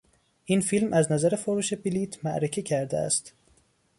این 0.45 0.61
فیلم 0.61 0.93
از 0.93 1.11
نظر 1.11 1.35
فروش 1.35 1.73
بلیط 1.73 2.25
معرکه 2.25 2.61
کرده 2.61 2.97
است. 2.97 3.33